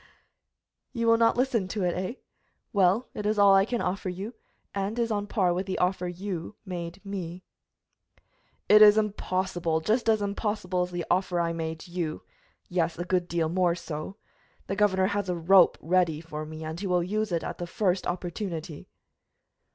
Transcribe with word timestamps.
"You 0.93 1.05
will 1.05 1.17
not 1.19 1.37
listen 1.37 1.67
to 1.67 1.83
it, 1.83 1.93
eh! 1.93 2.15
Well, 2.73 3.07
it 3.13 3.27
is 3.27 3.37
all 3.37 3.53
I 3.53 3.65
can 3.65 3.81
offer 3.83 4.09
you, 4.09 4.33
and 4.73 4.97
is 4.97 5.11
on 5.11 5.25
a 5.25 5.27
par 5.27 5.53
with 5.53 5.67
the 5.67 5.77
offer 5.77 6.07
you 6.07 6.55
made 6.65 7.05
me." 7.05 7.43
"It 8.67 8.81
is 8.81 8.97
impossible, 8.97 9.79
just 9.79 10.09
as 10.09 10.19
impossible 10.19 10.81
as 10.81 10.89
the 10.89 11.05
offer 11.11 11.39
I 11.39 11.53
made 11.53 11.87
you 11.87 12.23
yes, 12.67 12.97
a 12.97 13.05
good 13.05 13.27
deal 13.27 13.47
more 13.47 13.75
so. 13.75 14.17
The 14.65 14.75
governor 14.75 15.05
has 15.05 15.29
a 15.29 15.35
rope 15.35 15.77
ready 15.79 16.19
for 16.19 16.47
me, 16.47 16.63
and 16.63 16.79
he 16.79 16.87
will 16.87 17.03
use 17.03 17.31
it 17.31 17.43
at 17.43 17.59
the 17.59 17.67
first 17.67 18.07
opportunity." 18.07 18.89